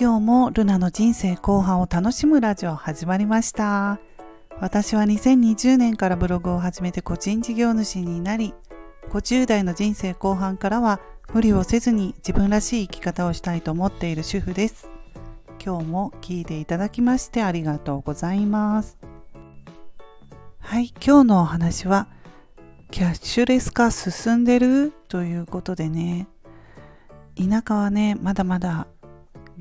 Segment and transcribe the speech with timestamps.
[0.00, 4.00] 今日もルナの人生後半を楽しむラジオ始まりました。
[4.58, 8.54] 私は2020年からブログを始めて個人事業主になり
[9.10, 11.00] 50代の人生後半からは
[11.34, 14.88] 無理をせずに自分らしい生き方をしたいと思っている主婦です。
[15.62, 18.96] 今日も聞いていただきましてありがとうございます。
[20.60, 22.08] はい今日のお話は
[22.90, 24.94] キャッシュレス化進んでる？
[25.08, 26.26] ということでね。
[27.36, 28.86] 田舎はねまだまだ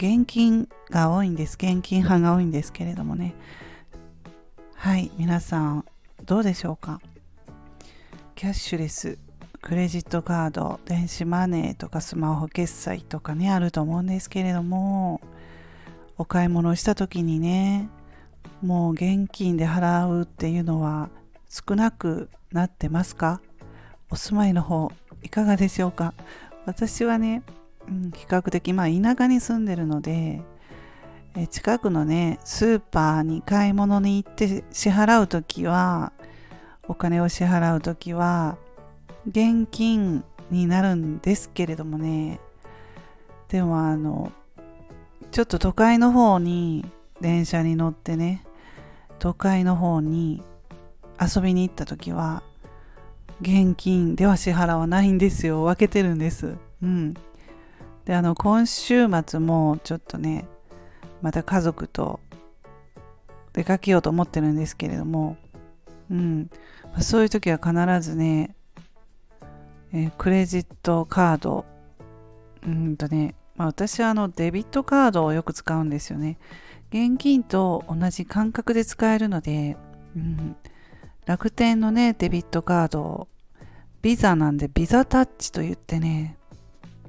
[0.02, 1.56] 現金が多いんです。
[1.56, 3.36] 現金派が多いんですけれどもね。
[4.76, 5.86] はい皆さん
[6.24, 7.02] どうでしょうか？
[8.34, 9.18] キャッシュレス
[9.62, 15.20] クレジットカード電子マネーとかスマホ決済とかねあると思うんですけれども
[16.18, 17.90] お買い物をした時にね
[18.62, 21.10] もう現金で払うっていうのは
[21.50, 23.42] 少なくなってますか？
[24.10, 24.94] お住まいの方
[25.24, 26.14] いかがでしょうか？
[26.66, 27.44] 私はね
[27.90, 30.42] うん、比較的まあ田舎に住んでるので
[31.36, 36.12] え近くのねスーパーに買い物に行って支払う時は
[36.88, 38.58] お金を支払う時は
[39.28, 42.40] 現金になるんですけれどもね。
[43.50, 44.32] でもあの
[45.32, 46.86] ちょっと都会の方に
[47.22, 48.44] 電車に乗ってね
[49.20, 50.44] 都会の方に
[51.20, 52.44] 遊びに行った時は
[53.42, 55.64] 現金では支払わないんですよ。
[55.64, 56.56] 分けてるんです。
[56.82, 57.14] うん。
[58.10, 60.48] であの今週末もちょっとね
[61.22, 62.20] また家族と
[63.54, 65.38] 出かけようと思ってるんですけれども、
[66.10, 66.50] うん、
[67.02, 68.56] そういう時は必ずね、
[69.94, 71.66] えー、クレジットカード
[72.66, 76.40] うんとね、まあ、私はあのデビットカードをよく使うんですよね。
[76.90, 79.78] 現金と同じ感覚で使えるので、
[80.16, 80.56] うん、
[81.28, 83.28] 楽天のねデビットカード
[84.02, 86.39] ビザなんでビザタッチと言ってね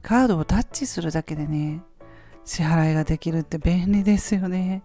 [0.01, 1.83] カードをタッチするだけでね、
[2.45, 4.83] 支払いができるって便利ですよね。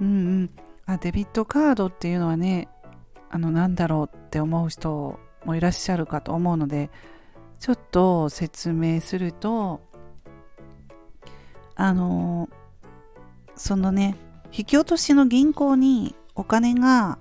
[0.00, 0.10] うんう
[0.44, 0.50] ん。
[0.86, 2.68] あ、デビットカードっていうのはね、
[3.30, 6.90] あの、なんだろうって思う人もいらっしゃるかと思うので、
[7.60, 9.80] ちょっと説明すると、
[11.74, 12.48] あの、
[13.54, 14.16] そのね、
[14.50, 17.18] 引き落としの銀行にお金が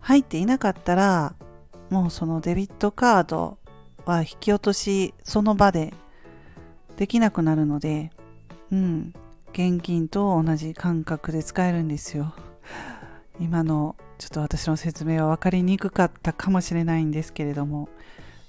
[0.00, 1.34] 入っていなかったら、
[1.88, 3.58] もうそのデビットカード
[4.04, 5.92] は引き落としその場で
[7.00, 8.10] できなくなるので、
[8.70, 9.14] うん、
[9.54, 12.34] 現金と同じ感覚で使えるんですよ。
[13.40, 17.88] 今のちょっと私の説明は分かりにくかったかもしれないんですけれども、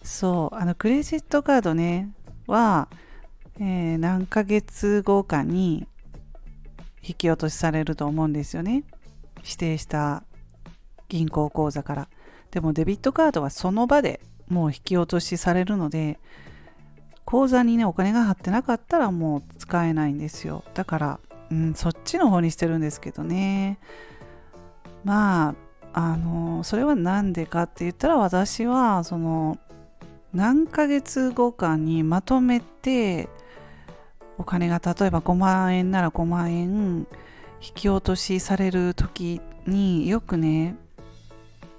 [0.04, 2.12] そう、あのクレジットカードね、
[2.46, 2.90] は、
[3.58, 5.88] えー、何ヶ月後かに
[7.02, 8.84] 引き落としされると思うんですよね。
[9.38, 10.26] 指定した
[11.08, 12.10] 銀行口座から。
[12.52, 14.20] でもデビットカードはその場で
[14.50, 16.20] もう引き落としされるので、
[17.32, 20.66] 口座にねお金が入ってなかったらもう使えないんですよ。
[20.74, 21.20] だから、
[21.50, 23.80] うん、そっちの方にしてるんですけどね。
[25.06, 25.56] ま
[25.94, 29.58] ああのそれは何でかって言ったら私はその
[30.34, 33.30] 何ヶ月後かにまとめて
[34.38, 37.08] お金が例えば5万円なら5万円
[37.62, 40.76] 引き落としされる時によくね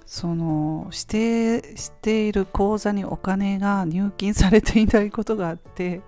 [0.05, 6.01] その指定している口座にお金が入金されていないことがあって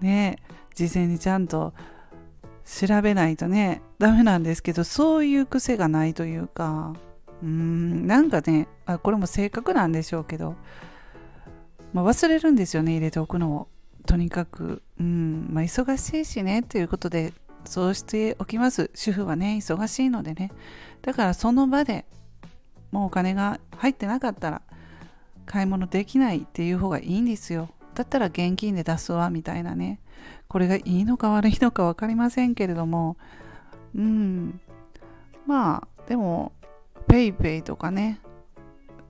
[0.00, 0.38] ね
[0.74, 1.74] 事前にちゃんと
[2.64, 6.94] 調べないとねダメなんですけどそういう癖がないというか
[7.42, 10.54] うーんなんかねあこれも性格なんでしょうけど、
[11.92, 13.68] まあ、忘れるんですよね入れておくのを。
[14.06, 17.32] とにかくうんまあ忙しいしねということで
[17.64, 18.90] そうしておきます。
[18.94, 20.52] 主婦はね忙しいのでね。
[21.00, 22.04] だからその場で
[22.94, 24.62] もうお金が入ってなかったら
[25.46, 27.68] 買い物できないっていう方がいいんですよ。
[27.96, 29.98] だったら現金で出すわみたいなね。
[30.46, 33.16] これがいいのか悪いのか分かりませんけれども。
[33.96, 34.60] うん。
[35.44, 36.52] まあでも
[37.08, 38.20] PayPay とかね。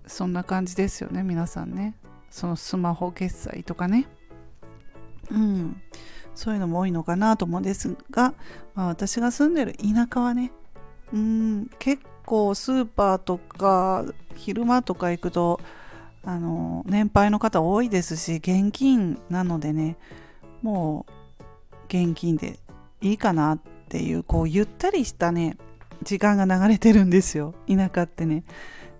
[0.07, 1.95] そんな感じですよね皆さんね。
[2.31, 4.09] そのスマホ決済とかね。
[5.31, 5.83] うん。
[6.35, 8.33] そういうのも多いのかなと思うんですが、
[8.75, 10.53] まあ、私が住んでる田舎はね。
[11.13, 11.69] うん。
[11.79, 14.05] 結構スーパーとか
[14.35, 15.61] 昼間とか行くと
[16.25, 19.97] あの年配の方多いですし現金なのでね
[20.63, 21.13] もう
[21.89, 22.59] 現金で
[23.01, 25.57] いいかなっていうこうゆったりしたね
[26.03, 27.55] 時間が流れてるんですよ。
[27.69, 28.45] 田舎ってね。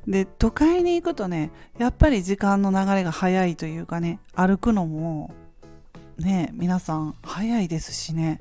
[0.07, 5.35] で都会に行くとねやっぱり時間の流れが早いというかね歩くのも
[6.19, 8.41] ね皆さん早いですしね。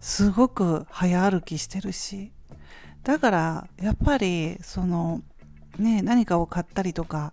[0.00, 2.32] すごく早歩きしてるし
[3.02, 5.22] だからやっぱりその
[5.78, 7.32] ね何かを買ったりとか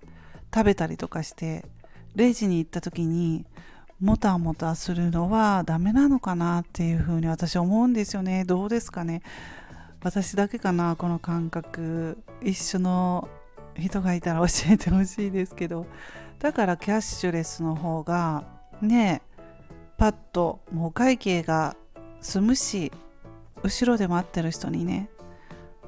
[0.54, 1.66] 食べたりとかして
[2.16, 3.46] レジに行った時に
[4.00, 8.46] もたもたするのはダメなのかなっていうふうに私思うんですよね。
[8.46, 9.24] どうですかね。
[10.04, 12.18] 私だけかなこの感覚。
[12.44, 13.28] 一緒の
[13.76, 15.88] 人がいたら教えてほしいですけど。
[16.40, 18.44] だからキャッシュレスの方が
[18.82, 19.22] ね
[19.98, 21.76] パッともう会計が
[22.22, 22.92] 済むし
[23.64, 25.10] 後ろで待ってる人にね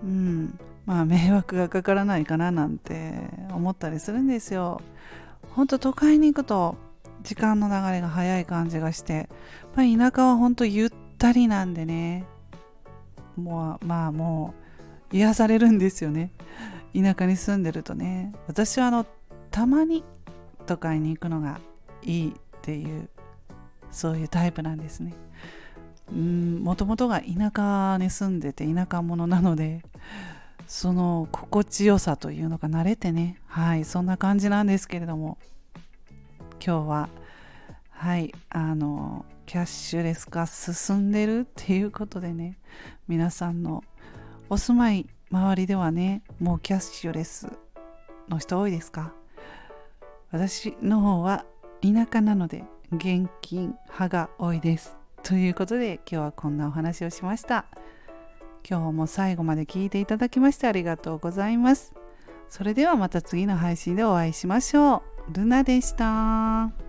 [0.04, 0.60] うん。
[0.86, 3.14] まあ迷惑がかからないかななんて
[3.52, 4.82] 思ったりするんですよ。
[5.52, 6.78] ほんと都会に行くと
[7.22, 9.30] 時間の流れが早い感じがして、
[9.76, 12.26] まあ、田舎はほんとゆったりなんでね。
[13.36, 14.54] もうまあも
[15.12, 16.32] う癒されるんですよね。
[16.96, 18.34] 田舎に住んでるとね。
[18.48, 19.06] 私はあの
[19.52, 20.04] たまに
[20.66, 21.60] 都会に行くのが
[22.04, 23.10] いいっていう
[23.92, 25.14] そういうタイプなんですね。
[26.12, 29.84] うんもともとが田舎に住んでて田舎者なので
[30.68, 33.40] その心地よさというのが慣れてね。
[33.48, 35.38] はいそんな感じなんですけれども。
[36.64, 37.10] 今日は
[37.90, 42.58] はいあのキャッシュレス化進んでるっていうことでね。
[43.08, 43.84] 皆さんの
[44.50, 47.48] お住まい周りではねもうキャッシュレス
[48.28, 49.14] の人多いですか？
[50.32, 51.46] 私の方は
[51.82, 54.96] 田舎なので現金派が多いです。
[55.24, 57.66] ということで今日はこんなお話をしました。
[58.70, 61.94] 今日も最後まで聞いていただきましてありがとうございます
[62.50, 66.89] それではまた次の配信でお会いしましょうルナでした。